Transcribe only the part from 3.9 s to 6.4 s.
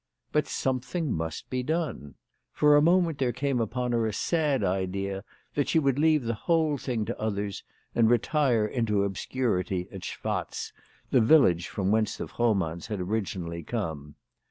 her a sad idea that she would leave the